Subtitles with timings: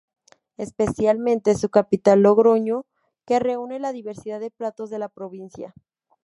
[0.57, 2.87] Especialmente su capital Logroño
[3.23, 5.75] que reúne la diversidad de platos de la provincia.